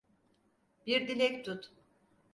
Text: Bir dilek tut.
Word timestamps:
Bir 0.87 1.07
dilek 1.07 1.45
tut. 1.45 1.71